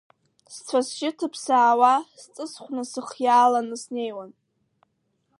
Сцәа-сжьы 0.53 1.09
ҭыԥсаауа, 1.17 1.93
сҵысхәны 2.21 2.83
сыхиааланы 2.91 3.75
снеиуан… 3.81 4.31